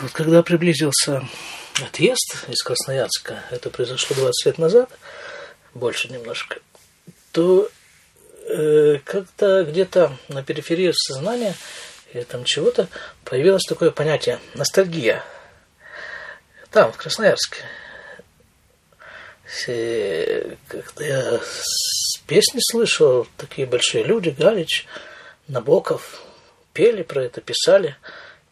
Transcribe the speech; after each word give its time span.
Вот 0.00 0.12
когда 0.12 0.44
приблизился 0.44 1.26
отъезд 1.82 2.44
из 2.46 2.62
Красноярска, 2.62 3.42
это 3.50 3.68
произошло 3.68 4.14
20 4.14 4.46
лет 4.46 4.58
назад, 4.58 4.90
больше 5.74 6.08
немножко, 6.08 6.60
то 7.32 7.68
э, 8.46 8.98
как-то 9.04 9.64
где-то 9.64 10.16
на 10.28 10.44
периферии 10.44 10.92
сознания 10.94 11.56
или 12.12 12.22
там 12.22 12.44
чего-то 12.44 12.86
появилось 13.24 13.64
такое 13.68 13.90
понятие 13.90 14.38
ностальгия. 14.54 15.24
Там, 16.70 16.92
в 16.92 16.96
Красноярске. 16.96 17.64
Когда 20.68 21.04
я 21.04 21.40
песни 22.28 22.60
слышал, 22.60 23.26
такие 23.36 23.66
большие 23.66 24.04
люди, 24.04 24.28
Галич, 24.30 24.86
Набоков, 25.48 26.22
пели 26.72 27.02
про 27.02 27.24
это, 27.24 27.40
писали, 27.40 27.96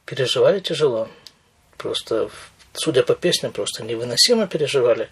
переживали 0.07 0.59
тяжело. 0.59 1.09
Просто, 1.77 2.31
судя 2.73 3.03
по 3.03 3.15
песням, 3.15 3.53
просто 3.53 3.83
невыносимо 3.83 4.47
переживали 4.47 5.09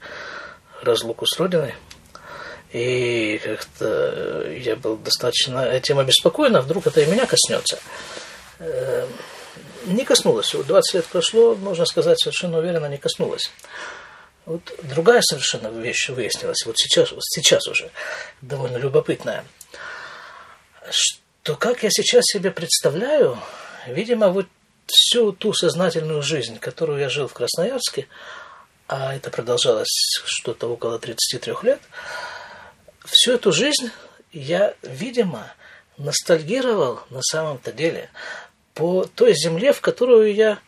разлуку 0.83 1.27
с 1.27 1.39
Родиной. 1.39 1.75
И 2.73 3.41
как-то 3.45 4.51
я 4.51 4.75
был 4.77 4.97
достаточно 4.97 5.65
этим 5.65 5.99
обеспокоен, 5.99 6.57
а 6.57 6.61
вдруг 6.61 6.87
это 6.87 7.01
и 7.01 7.07
меня 7.07 7.27
коснется. 7.27 7.79
Эм, 8.59 9.09
не 9.87 10.05
коснулось. 10.05 10.53
Вот 10.55 10.67
20 10.67 10.95
лет 10.95 11.07
прошло, 11.07 11.55
можно 11.55 11.85
сказать, 11.87 12.19
совершенно 12.21 12.59
уверенно 12.59 12.87
не 12.87 12.99
коснулось. 12.99 13.51
Вот 14.47 14.75
другая 14.83 15.23
совершенно 15.23 15.69
вещь 15.69 16.11
выяснилась, 16.11 16.67
вот 16.67 16.79
сейчас, 16.79 17.13
вот 17.13 17.23
сейчас 17.25 17.67
уже, 17.67 17.91
довольно 18.43 18.77
любопытная, 18.77 19.45
что 20.91 21.57
как 21.57 21.83
я 21.83 21.91
сейчас 21.91 22.25
себе 22.27 22.51
представляю, 22.51 23.39
видимо, 23.87 24.29
вот 24.29 24.47
всю 24.87 25.33
ту 25.33 25.53
сознательную 25.53 26.23
жизнь, 26.23 26.59
которую 26.59 27.01
я 27.01 27.09
жил 27.09 27.29
в 27.29 27.35
Красноярске, 27.35 28.09
а 28.87 29.15
это 29.15 29.31
продолжалось 29.31 30.21
что-то 30.25 30.69
около 30.69 30.99
33 30.99 31.55
лет, 31.63 31.81
всю 33.05 33.33
эту 33.33 33.53
жизнь 33.53 33.91
я, 34.33 34.75
видимо, 34.83 35.53
ностальгировал 35.97 37.01
на 37.11 37.23
самом-то 37.23 37.73
деле 37.73 38.11
по 38.75 39.05
той 39.05 39.35
земле, 39.35 39.73
в 39.73 39.81
которую 39.81 40.35
я 40.35 40.59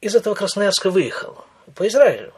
из 0.00 0.14
этого 0.14 0.34
Красноярска 0.34 0.90
выехал, 0.90 1.44
по 1.74 1.86
Израилю. 1.86 2.32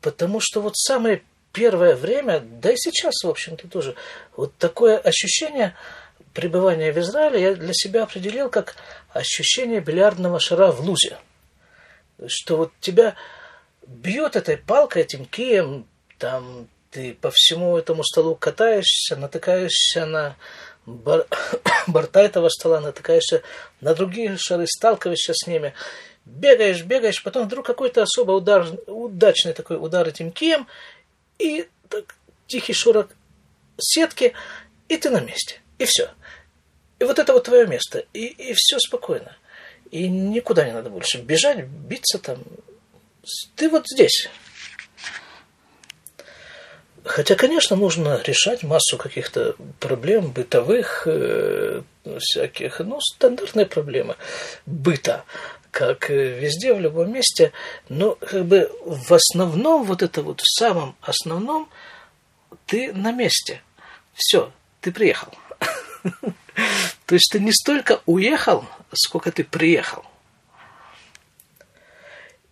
Потому 0.00 0.40
что 0.40 0.60
вот 0.60 0.76
самое 0.76 1.22
первое 1.52 1.94
время, 1.96 2.40
да 2.40 2.72
и 2.72 2.76
сейчас, 2.76 3.22
в 3.22 3.28
общем-то, 3.28 3.68
тоже, 3.68 3.94
вот 4.36 4.56
такое 4.56 4.98
ощущение 4.98 5.76
пребывания 6.34 6.92
в 6.92 6.98
Израиле 6.98 7.40
я 7.40 7.54
для 7.54 7.72
себя 7.72 8.04
определил 8.04 8.48
как 8.48 8.76
ощущение 9.12 9.80
бильярдного 9.80 10.40
шара 10.40 10.72
в 10.72 10.80
лузе. 10.80 11.18
Что 12.26 12.56
вот 12.56 12.72
тебя 12.80 13.14
бьет 13.86 14.36
этой 14.36 14.56
палкой, 14.56 15.02
этим 15.02 15.24
кием, 15.24 15.86
там 16.18 16.68
ты 16.90 17.14
по 17.14 17.30
всему 17.30 17.76
этому 17.76 18.04
столу 18.04 18.34
катаешься, 18.36 19.16
натыкаешься 19.16 20.06
на 20.06 20.36
бар... 20.86 21.26
борта 21.86 22.20
этого 22.20 22.48
стола, 22.48 22.80
натыкаешься 22.80 23.42
на 23.80 23.94
другие 23.94 24.36
шары, 24.36 24.66
сталкиваешься 24.66 25.32
с 25.34 25.46
ними, 25.46 25.74
бегаешь, 26.24 26.82
бегаешь, 26.82 27.22
потом 27.22 27.46
вдруг 27.46 27.66
какой-то 27.66 28.02
особо 28.02 28.32
удар, 28.32 28.66
удачный 28.86 29.54
такой 29.54 29.76
удар 29.78 30.06
этим 30.06 30.30
кием, 30.30 30.68
и 31.38 31.68
так, 31.88 32.14
тихий 32.46 32.74
шорох 32.74 33.08
сетки, 33.78 34.34
и 34.88 34.96
ты 34.96 35.10
на 35.10 35.20
месте. 35.20 35.61
И 35.82 35.84
все. 35.84 36.10
И 37.00 37.04
вот 37.04 37.18
это 37.18 37.32
вот 37.32 37.44
твое 37.44 37.66
место. 37.66 38.04
И, 38.12 38.26
и 38.26 38.54
все 38.54 38.78
спокойно. 38.78 39.36
И 39.90 40.08
никуда 40.08 40.64
не 40.64 40.72
надо 40.72 40.90
больше 40.90 41.18
бежать, 41.18 41.64
биться 41.64 42.20
там. 42.20 42.38
Ты 43.56 43.68
вот 43.68 43.84
здесь. 43.88 44.28
Хотя, 47.04 47.34
конечно, 47.34 47.74
нужно 47.74 48.22
решать 48.24 48.62
массу 48.62 48.96
каких-то 48.96 49.56
проблем 49.80 50.30
бытовых, 50.30 51.02
э, 51.06 51.82
всяких, 52.20 52.78
ну, 52.78 53.00
стандартные 53.00 53.66
проблемы 53.66 54.14
быта, 54.66 55.24
как 55.72 56.10
везде, 56.10 56.74
в 56.74 56.80
любом 56.80 57.12
месте. 57.12 57.50
Но 57.88 58.14
как 58.14 58.44
бы 58.44 58.70
в 58.84 59.12
основном, 59.12 59.82
вот 59.82 60.02
это 60.02 60.22
вот 60.22 60.42
в 60.42 60.58
самом 60.58 60.94
основном, 61.00 61.68
ты 62.66 62.92
на 62.92 63.10
месте. 63.10 63.62
Все, 64.14 64.52
ты 64.80 64.92
приехал. 64.92 65.32
То 67.06 67.14
есть 67.14 67.30
ты 67.32 67.40
не 67.40 67.52
столько 67.52 68.00
уехал, 68.06 68.64
сколько 68.92 69.32
ты 69.32 69.44
приехал. 69.44 70.04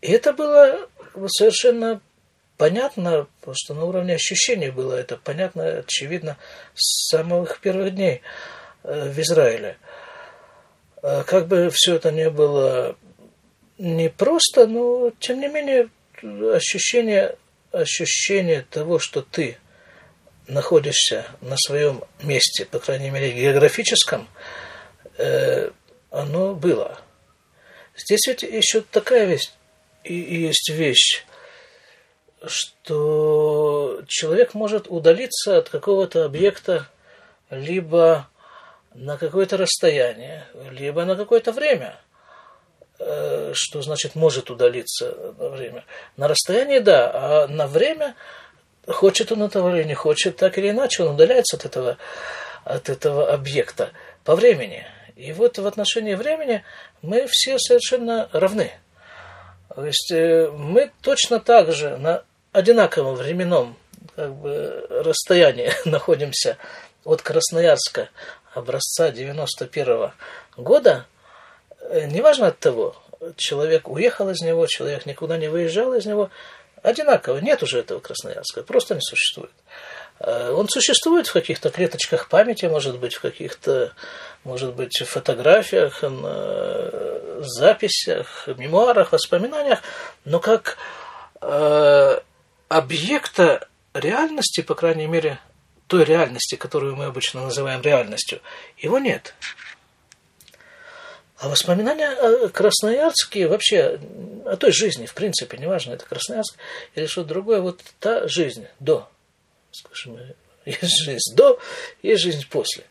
И 0.01 0.11
это 0.11 0.33
было 0.33 0.89
совершенно 1.27 2.01
понятно, 2.57 3.27
просто 3.41 3.75
на 3.75 3.85
уровне 3.85 4.15
ощущений 4.15 4.71
было 4.71 4.95
это 4.95 5.17
понятно, 5.17 5.79
очевидно, 5.79 6.37
с 6.75 7.09
самых 7.09 7.61
первых 7.61 7.95
дней 7.95 8.23
э, 8.83 9.11
в 9.11 9.19
Израиле. 9.19 9.79
Э, 11.03 11.23
как 11.27 11.49
бы 11.49 11.71
все 11.73 11.95
это 11.95 12.13
не 12.13 12.29
было 12.29 12.97
непросто, 13.79 14.67
но 14.67 15.11
тем 15.21 15.41
не 15.41 15.49
менее 15.49 15.89
ощущение, 16.55 17.37
ощущение 17.73 18.67
того, 18.71 18.99
что 18.99 19.23
ты 19.23 19.57
находишься 20.51 21.27
на 21.41 21.57
своем 21.57 22.03
месте, 22.21 22.67
по 22.67 22.79
крайней 22.79 23.11
мере 23.11 23.33
географическом, 23.33 24.29
э, 25.17 25.71
оно 26.11 26.55
было. 26.55 27.01
Здесь 27.97 28.27
ведь 28.27 28.43
еще 28.43 28.81
такая 28.81 29.27
вещь, 29.27 29.51
и 30.05 30.15
есть 30.15 30.71
вещь, 30.71 31.25
что 32.47 34.03
человек 34.09 34.55
может 34.55 34.87
удалиться 34.89 35.59
от 35.59 35.69
какого-то 35.69 36.25
объекта 36.25 36.89
либо 37.51 38.29
на 38.95 39.17
какое-то 39.17 39.57
расстояние, 39.57 40.47
либо 40.71 41.05
на 41.05 41.17
какое-то 41.17 41.53
время. 41.53 42.01
Э, 42.99 43.53
что 43.55 43.83
значит 43.83 44.15
может 44.15 44.51
удалиться 44.51 45.35
на 45.39 45.49
время? 45.51 45.85
На 46.17 46.29
расстоянии, 46.29 46.79
да, 46.79 47.11
а 47.13 47.47
на 47.49 47.67
время, 47.67 48.15
хочет 48.87 49.33
он 49.33 49.43
этого 49.43 49.75
или 49.75 49.85
не 49.85 49.95
хочет, 49.95 50.37
так 50.37 50.59
или 50.59 50.71
иначе 50.71 51.03
он 51.03 51.15
удаляется 51.15 51.57
от 51.57 51.65
этого, 51.65 51.99
от 52.65 52.89
этого 52.89 53.33
объекта 53.33 53.91
по 54.25 54.35
времени. 54.35 54.87
И 55.17 55.33
вот 55.33 55.59
в 55.59 55.67
отношении 55.67 56.15
времени 56.15 56.65
мы 57.03 57.27
все 57.27 57.59
совершенно 57.59 58.29
равны. 58.33 58.73
То 59.75 59.85
есть 59.85 60.11
э, 60.11 60.51
мы 60.51 60.91
точно 61.03 61.41
так 61.41 61.73
же 61.73 61.97
на 61.97 62.25
одинаковом 62.53 63.15
временном 63.15 63.77
как 64.17 64.35
бы, 64.35 64.87
расстоянии 64.91 65.73
находимся 65.85 66.57
от 67.05 67.23
Красноярска 67.23 68.09
образца 68.55 69.11
91 69.11 70.13
года, 70.57 71.07
э, 71.81 72.07
неважно 72.07 72.49
от 72.49 72.59
того, 72.59 72.97
человек 73.37 73.89
уехал 73.89 74.31
из 74.31 74.41
него, 74.41 74.67
человек 74.67 75.07
никуда 75.07 75.37
не 75.37 75.49
выезжал 75.49 75.95
из 75.95 76.07
него, 76.07 76.31
одинаково, 76.83 77.39
нет 77.39 77.63
уже 77.63 77.81
этого 77.81 78.01
Красноярска, 78.01 78.63
просто 78.63 78.95
не 78.95 79.01
существует. 79.01 79.53
Э, 80.21 80.53
он 80.53 80.69
существует 80.69 81.27
в 81.27 81.33
каких-то 81.33 81.71
клеточках 81.71 82.29
памяти, 82.29 82.67
может 82.67 82.99
быть, 82.99 83.15
в 83.15 83.21
каких-то, 83.21 83.93
может 84.45 84.75
быть, 84.75 84.99
фотографиях, 84.99 86.03
записях, 87.41 88.49
мемуарах, 88.49 89.13
воспоминаниях, 89.13 89.83
но 90.25 90.41
как 90.41 90.77
э, 91.41 92.21
объекта 92.69 93.69
реальности, 93.95 94.61
по 94.61 94.75
крайней 94.75 95.07
мере, 95.07 95.39
той 95.87 96.05
реальности, 96.05 96.55
которую 96.55 96.97
мы 96.97 97.07
обычно 97.07 97.43
называем 97.43 97.81
реальностью, 97.81 98.41
его 98.79 98.99
нет. 98.99 99.35
А 101.41 101.49
воспоминания 101.49 102.11
о 102.11 102.51
Красноярске, 102.51 103.49
вообще 103.49 103.99
о 104.45 104.57
той 104.57 104.73
жизни, 104.73 105.07
в 105.07 105.15
принципе, 105.15 105.57
неважно, 105.57 105.95
это 105.95 106.05
Красноярск 106.05 106.55
или 106.95 107.07
что-то 107.07 107.31
другое, 107.31 107.63
вот 107.63 107.81
та 107.99 108.29
жизнь 108.29 108.67
до, 108.79 109.09
скажем, 109.73 110.19
есть 110.67 111.03
жизнь 111.03 111.35
до, 111.35 111.59
есть 112.03 112.23
жизнь 112.23 112.47
после. 112.47 112.85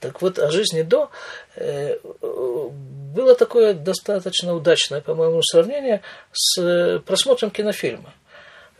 Так 0.00 0.20
вот, 0.20 0.40
о 0.40 0.50
жизни 0.50 0.82
до 0.82 1.12
э, 1.54 1.96
было 2.20 3.36
такое 3.36 3.72
достаточно 3.72 4.52
удачное, 4.52 5.00
по-моему, 5.00 5.40
сравнение 5.44 6.02
с 6.32 6.98
просмотром 7.06 7.52
кинофильма. 7.52 8.12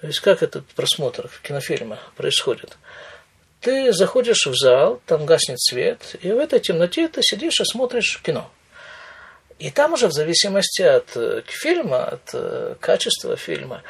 То 0.00 0.08
есть 0.08 0.18
как 0.18 0.42
этот 0.42 0.66
просмотр 0.70 1.30
кинофильма 1.44 2.00
происходит? 2.16 2.76
Ты 3.60 3.92
заходишь 3.92 4.48
в 4.48 4.56
зал, 4.56 5.00
там 5.06 5.26
гаснет 5.26 5.60
свет, 5.60 6.16
и 6.22 6.32
в 6.32 6.38
этой 6.38 6.58
темноте 6.58 7.06
ты 7.06 7.22
сидишь 7.22 7.60
и 7.60 7.64
смотришь 7.64 8.20
кино. 8.20 8.50
И 9.62 9.70
там 9.70 9.92
уже 9.92 10.08
в 10.08 10.12
зависимости 10.12 10.82
от 10.82 11.16
э, 11.16 11.42
фильма, 11.46 12.04
от 12.04 12.30
э, 12.32 12.74
качества 12.80 13.36
фильма, 13.36 13.84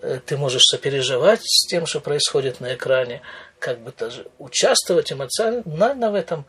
э, 0.00 0.20
ты 0.24 0.36
можешь 0.36 0.62
сопереживать 0.62 1.40
с 1.42 1.66
тем, 1.66 1.86
что 1.86 1.98
происходит 1.98 2.60
на 2.60 2.74
экране, 2.74 3.20
как 3.58 3.80
бы 3.80 3.92
даже 3.98 4.28
участвовать 4.38 5.12
эмоционально 5.12 6.12
в 6.12 6.14
этом. 6.14 6.46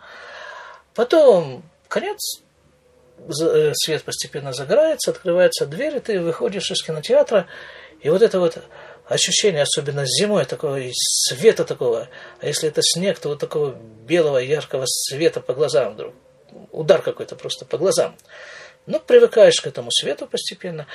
Потом 0.93 1.63
конец, 1.87 2.43
свет 3.73 4.03
постепенно 4.03 4.53
загорается, 4.53 5.09
открывается 5.09 5.65
дверь, 5.65 5.95
и 5.95 5.99
ты 5.99 6.19
выходишь 6.19 6.69
из 6.69 6.83
кинотеатра, 6.83 7.47
и 8.01 8.09
вот 8.11 8.21
это 8.21 8.39
вот 8.39 8.59
ощущение, 9.07 9.63
особенно 9.63 10.05
зимой, 10.05 10.45
такого 10.45 10.79
света 10.93 11.65
такого, 11.65 12.07
а 12.39 12.45
если 12.45 12.69
это 12.69 12.81
снег, 12.83 13.17
то 13.17 13.29
вот 13.29 13.39
такого 13.39 13.71
белого 13.71 14.37
яркого 14.37 14.85
света 14.85 15.41
по 15.41 15.55
глазам 15.55 15.95
вдруг. 15.95 16.13
Удар 16.71 17.01
какой-то 17.01 17.35
просто 17.35 17.65
по 17.65 17.77
глазам. 17.77 18.15
Ну, 18.85 18.99
привыкаешь 18.99 19.61
к 19.61 19.67
этому 19.67 19.91
свету 19.91 20.27
постепенно. 20.27 20.87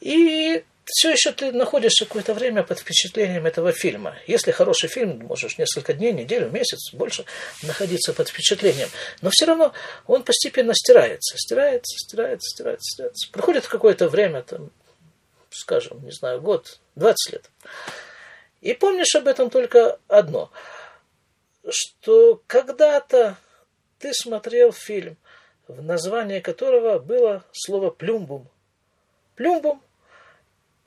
И 0.00 0.64
все 0.90 1.10
еще 1.10 1.32
ты 1.32 1.52
находишься 1.52 2.06
какое-то 2.06 2.34
время 2.34 2.62
под 2.62 2.78
впечатлением 2.78 3.46
этого 3.46 3.72
фильма. 3.72 4.16
Если 4.26 4.50
хороший 4.52 4.88
фильм, 4.88 5.26
можешь 5.26 5.58
несколько 5.58 5.92
дней, 5.92 6.12
неделю, 6.12 6.50
месяц, 6.50 6.92
больше 6.94 7.24
находиться 7.62 8.14
под 8.14 8.28
впечатлением. 8.28 8.88
Но 9.20 9.30
все 9.30 9.44
равно 9.44 9.72
он 10.06 10.22
постепенно 10.22 10.72
стирается, 10.74 11.36
стирается, 11.36 11.96
стирается, 11.98 12.48
стирается, 12.48 12.90
стирается. 12.90 13.30
Проходит 13.32 13.66
какое-то 13.66 14.08
время, 14.08 14.42
там, 14.42 14.70
скажем, 15.50 16.02
не 16.04 16.12
знаю, 16.12 16.40
год, 16.40 16.80
20 16.96 17.32
лет. 17.32 17.50
И 18.62 18.72
помнишь 18.72 19.14
об 19.14 19.28
этом 19.28 19.50
только 19.50 19.98
одно, 20.08 20.50
что 21.68 22.42
когда-то 22.46 23.36
ты 23.98 24.14
смотрел 24.14 24.72
фильм, 24.72 25.16
в 25.66 25.82
названии 25.82 26.40
которого 26.40 26.98
было 26.98 27.44
слово 27.52 27.90
«плюмбум». 27.90 28.48
«Плюмбум» 29.34 29.82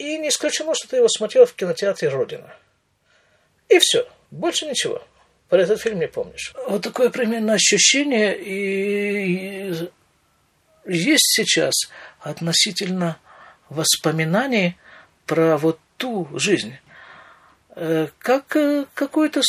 И 0.02 0.18
не 0.18 0.30
исключено, 0.30 0.74
что 0.74 0.88
ты 0.88 0.96
его 0.96 1.08
смотрел 1.08 1.46
в 1.46 1.54
кинотеатре 1.54 2.10
«Родина». 2.10 2.52
И 3.70 3.78
все, 3.78 4.08
больше 4.32 4.66
ничего. 4.66 5.04
Про 5.48 5.62
этот 5.62 5.80
фильм 5.80 6.00
не 6.00 6.08
помнишь. 6.08 6.56
Вот 6.68 6.82
такое 6.82 7.12
примерно 7.12 7.54
ощущение 7.54 8.36
и 8.36 9.88
есть 10.88 11.36
сейчас 11.36 11.74
относительно 12.20 13.20
воспоминаний 13.70 14.76
про 15.28 15.60
вот 15.60 15.80
ту 15.98 16.28
жизнь. 16.34 16.78
Э, 17.76 18.08
как 18.18 18.56
э, 18.56 18.86
какой-то 18.96 19.44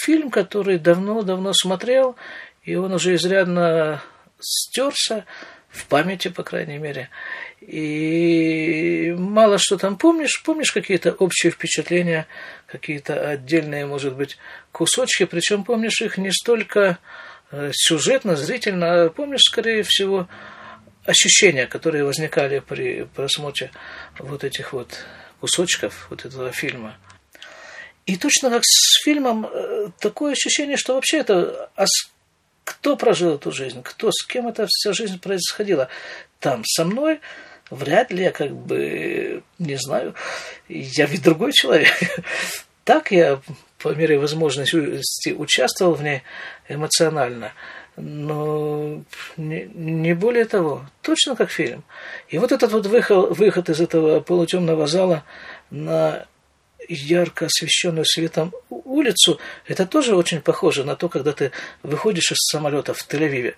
фильм, 0.00 0.30
который 0.30 0.78
давно-давно 0.78 1.52
смотрел, 1.54 2.14
и 2.68 2.74
он 2.76 2.92
уже 2.92 3.14
изрядно 3.14 4.02
стерся, 4.38 5.24
в 5.68 5.86
памяти, 5.86 6.28
по 6.28 6.42
крайней 6.42 6.78
мере. 6.78 7.10
И 7.60 9.14
мало 9.18 9.58
что 9.58 9.76
там 9.76 9.96
помнишь, 9.96 10.42
помнишь 10.42 10.72
какие-то 10.72 11.12
общие 11.12 11.52
впечатления, 11.52 12.26
какие-то 12.66 13.28
отдельные, 13.28 13.86
может 13.86 14.16
быть, 14.16 14.38
кусочки, 14.72 15.24
причем 15.24 15.64
помнишь 15.64 16.00
их 16.02 16.18
не 16.18 16.32
столько 16.32 16.98
э, 17.50 17.70
сюжетно, 17.74 18.36
зрительно, 18.36 19.04
а 19.04 19.10
помнишь, 19.10 19.42
скорее 19.44 19.82
всего, 19.82 20.28
ощущения, 21.04 21.66
которые 21.66 22.04
возникали 22.04 22.58
при 22.58 23.04
просмотре 23.14 23.70
вот 24.18 24.44
этих 24.44 24.72
вот 24.72 25.04
кусочков 25.40 26.08
вот 26.10 26.24
этого 26.24 26.50
фильма. 26.52 26.96
И 28.06 28.16
точно 28.16 28.50
как 28.50 28.62
с 28.64 29.02
фильмом, 29.04 29.46
э, 29.46 29.88
такое 30.00 30.32
ощущение, 30.32 30.76
что 30.76 30.94
вообще 30.94 31.18
это 31.18 31.70
кто 32.68 32.96
прожил 32.96 33.36
эту 33.36 33.50
жизнь, 33.50 33.82
кто, 33.82 34.10
с 34.12 34.22
кем 34.26 34.46
эта 34.46 34.66
вся 34.68 34.92
жизнь 34.92 35.18
происходила. 35.18 35.88
Там 36.38 36.64
со 36.66 36.84
мной 36.84 37.20
вряд 37.70 38.12
ли 38.12 38.24
я 38.24 38.30
как 38.30 38.54
бы, 38.54 39.42
не 39.58 39.76
знаю, 39.76 40.14
я 40.68 41.06
ведь 41.06 41.22
другой 41.22 41.52
человек. 41.52 41.88
Так 42.84 43.10
я 43.10 43.42
по 43.76 43.94
мере 43.94 44.18
возможности 44.18 45.30
участвовал 45.32 45.92
в 45.92 46.02
ней 46.02 46.22
эмоционально, 46.70 47.52
но 47.96 49.02
не, 49.36 50.14
более 50.14 50.46
того, 50.46 50.86
точно 51.02 51.36
как 51.36 51.50
фильм. 51.50 51.84
И 52.30 52.38
вот 52.38 52.50
этот 52.50 52.72
вот 52.72 52.86
выход, 52.86 53.36
выход 53.36 53.68
из 53.68 53.82
этого 53.82 54.20
полутемного 54.20 54.86
зала 54.86 55.22
на 55.70 56.24
ярко 56.88 57.44
освещенную 57.44 58.06
светом 58.06 58.54
улицу, 58.98 59.38
это 59.66 59.86
тоже 59.86 60.14
очень 60.14 60.40
похоже 60.40 60.84
на 60.84 60.96
то, 60.96 61.08
когда 61.08 61.32
ты 61.32 61.52
выходишь 61.82 62.32
из 62.32 62.38
самолета 62.50 62.94
в 62.94 63.06
Тель-Авиве. 63.08 63.54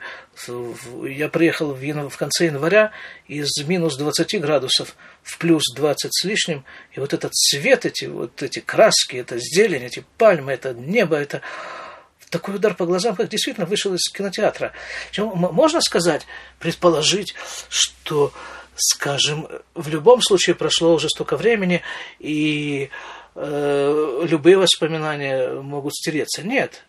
Я 1.08 1.28
приехал 1.28 1.74
в, 1.74 2.16
конце 2.16 2.46
января 2.46 2.92
из 3.26 3.48
минус 3.64 3.96
20 3.96 4.40
градусов 4.40 4.94
в 5.22 5.38
плюс 5.38 5.62
20 5.74 6.10
с 6.12 6.24
лишним, 6.24 6.64
и 6.92 7.00
вот 7.00 7.12
этот 7.12 7.32
свет, 7.34 7.86
эти 7.86 8.04
вот 8.04 8.42
эти 8.42 8.60
краски, 8.60 9.16
это 9.16 9.38
зелень, 9.38 9.84
эти 9.84 10.04
пальмы, 10.18 10.52
это 10.52 10.74
небо, 10.74 11.16
это 11.16 11.40
такой 12.30 12.56
удар 12.56 12.74
по 12.74 12.86
глазам, 12.86 13.16
как 13.16 13.28
действительно 13.28 13.66
вышел 13.66 13.92
из 13.94 14.08
кинотеатра. 14.10 14.72
Можно 15.18 15.80
сказать, 15.80 16.26
предположить, 16.58 17.34
что 17.68 18.32
скажем, 18.76 19.46
в 19.74 19.88
любом 19.88 20.22
случае 20.22 20.54
прошло 20.54 20.94
уже 20.94 21.08
столько 21.08 21.36
времени, 21.36 21.82
и 22.18 22.88
э, 23.34 24.26
любые 24.28 24.56
воспоминания 24.56 25.50
могут 25.60 25.94
стереться. 25.94 26.42
Нет. 26.42 26.84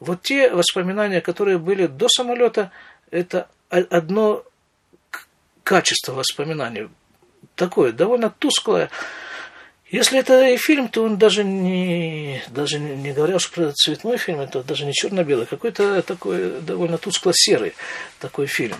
Вот 0.00 0.22
те 0.22 0.50
воспоминания, 0.50 1.20
которые 1.20 1.58
были 1.58 1.86
до 1.86 2.08
самолета, 2.08 2.70
это 3.10 3.48
одно 3.68 4.44
качество 5.62 6.12
воспоминаний. 6.12 6.88
Такое, 7.54 7.92
довольно 7.92 8.30
тусклое. 8.30 8.90
Если 9.90 10.18
это 10.18 10.48
и 10.48 10.56
фильм, 10.56 10.88
то 10.88 11.04
он 11.04 11.18
даже 11.18 11.44
не, 11.44 12.42
даже 12.48 12.80
не 12.80 13.12
говоря 13.12 13.36
уж 13.36 13.50
про 13.50 13.70
цветной 13.72 14.16
фильм, 14.16 14.40
это 14.40 14.62
даже 14.64 14.86
не 14.86 14.92
черно-белый, 14.92 15.46
какой-то 15.46 16.02
такой 16.02 16.60
довольно 16.60 16.98
тускло-серый 16.98 17.74
такой 18.18 18.46
фильм. 18.46 18.76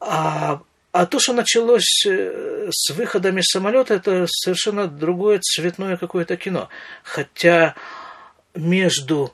А 0.00 0.60
а 0.94 1.06
то, 1.06 1.18
что 1.18 1.32
началось 1.32 2.06
э, 2.06 2.53
с 2.70 2.90
выходами 2.90 3.40
самолета, 3.42 3.94
это 3.94 4.26
совершенно 4.28 4.86
другое 4.86 5.40
цветное 5.40 5.96
какое-то 5.96 6.36
кино. 6.36 6.68
Хотя 7.02 7.74
между 8.54 9.32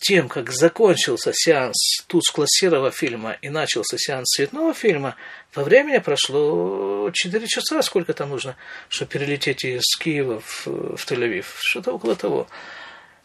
тем, 0.00 0.28
как 0.28 0.50
закончился 0.50 1.32
сеанс 1.34 2.02
тускло-серого 2.06 2.90
фильма 2.90 3.36
и 3.42 3.48
начался 3.48 3.96
сеанс 3.98 4.28
цветного 4.28 4.74
фильма, 4.74 5.16
по 5.52 5.62
времени 5.62 5.98
прошло 5.98 7.10
4 7.12 7.46
часа, 7.46 7.82
сколько 7.82 8.14
там 8.14 8.30
нужно, 8.30 8.56
чтобы 8.88 9.10
перелететь 9.10 9.64
из 9.64 9.84
Киева 9.98 10.40
в, 10.40 10.66
в 10.96 11.06
Тель-Авив, 11.06 11.44
что-то 11.58 11.92
около 11.92 12.16
того. 12.16 12.48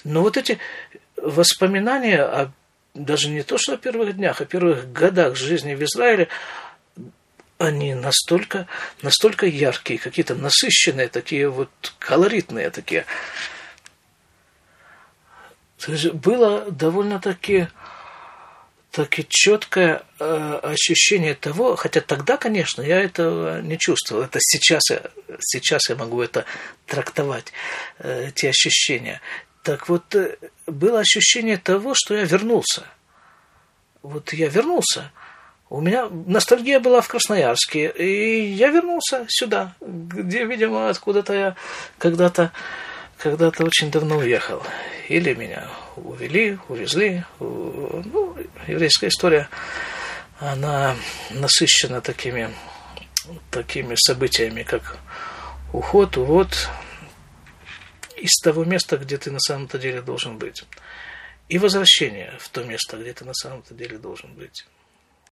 Но 0.03 0.21
вот 0.21 0.37
эти 0.37 0.59
воспоминания, 1.15 2.21
о, 2.21 2.51
даже 2.93 3.29
не 3.29 3.43
то, 3.43 3.57
что 3.57 3.73
о 3.73 3.77
первых 3.77 4.15
днях, 4.15 4.41
о 4.41 4.45
первых 4.45 4.91
годах 4.91 5.35
жизни 5.35 5.75
в 5.75 5.83
Израиле, 5.83 6.27
они 7.65 7.93
настолько, 7.93 8.67
настолько 9.01 9.45
яркие, 9.45 9.99
какие-то 9.99 10.35
насыщенные, 10.35 11.07
такие 11.07 11.49
вот 11.49 11.69
колоритные 11.99 12.69
такие. 12.69 13.05
То 15.77 15.91
есть 15.91 16.11
было 16.11 16.71
довольно-таки 16.71 17.67
таки 18.95 19.25
четкое 19.27 20.03
э, 20.19 20.59
ощущение 20.63 21.35
того, 21.35 21.75
хотя 21.75 21.99
тогда, 21.99 22.37
конечно, 22.37 22.81
я 22.81 23.01
этого 23.01 23.61
не 23.61 23.77
чувствовал. 23.77 24.23
Это 24.23 24.39
сейчас, 24.41 24.89
я, 24.89 25.01
сейчас 25.41 25.89
я 25.89 25.95
могу 25.95 26.21
это 26.21 26.45
трактовать, 26.85 27.51
э, 27.99 28.29
эти 28.29 28.45
ощущения. 28.45 29.19
Так 29.63 29.89
вот, 29.89 30.15
э, 30.15 30.37
было 30.65 31.01
ощущение 31.01 31.57
того, 31.57 31.93
что 31.93 32.15
я 32.15 32.23
вернулся. 32.23 32.85
Вот 34.01 34.31
я 34.31 34.47
вернулся. 34.47 35.11
У 35.69 35.81
меня 35.81 36.07
ностальгия 36.09 36.79
была 36.79 37.01
в 37.01 37.07
Красноярске, 37.07 37.89
и 37.89 38.53
я 38.53 38.69
вернулся 38.69 39.25
сюда, 39.27 39.75
где, 39.81 40.45
видимо, 40.45 40.89
откуда-то 40.89 41.33
я 41.33 41.55
когда-то 41.97 42.51
когда-то 43.17 43.63
очень 43.63 43.91
давно 43.91 44.17
уехал. 44.17 44.61
Или 45.07 45.33
меня 45.33 45.69
увели, 45.95 46.57
увезли. 46.67 47.23
Ну, 47.39 48.35
еврейская 48.67 49.07
история, 49.07 49.49
она 50.39 50.95
насыщена 51.31 52.01
такими, 52.01 52.53
такими 53.51 53.95
событиями, 53.95 54.63
как 54.63 54.97
уход, 55.73 56.17
увод 56.17 56.69
из 58.17 58.35
того 58.41 58.63
места, 58.63 58.97
где 58.97 59.17
ты 59.17 59.31
на 59.31 59.39
самом-то 59.39 59.77
деле 59.77 60.01
должен 60.01 60.37
быть. 60.37 60.63
И 61.47 61.57
возвращение 61.57 62.33
в 62.39 62.49
то 62.49 62.63
место, 62.63 62.97
где 62.97 63.13
ты 63.13 63.23
на 63.23 63.33
самом-то 63.33 63.73
деле 63.73 63.97
должен 63.97 64.33
быть. 64.33 64.65